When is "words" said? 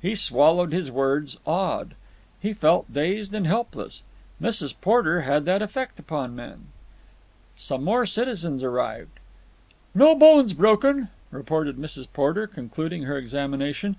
0.92-1.36